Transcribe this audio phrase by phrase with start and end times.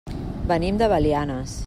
[0.51, 1.59] Venim de Belianes.